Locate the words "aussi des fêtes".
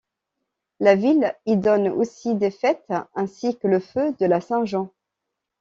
1.89-2.91